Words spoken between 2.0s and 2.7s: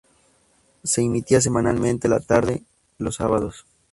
la tarde